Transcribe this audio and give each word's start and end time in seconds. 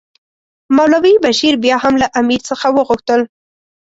مولوي 0.75 1.13
بشیر 1.25 1.53
بیا 1.63 1.77
هم 1.83 1.93
له 2.01 2.07
امیر 2.19 2.41
څخه 2.49 2.67
وغوښتل. 2.75 3.21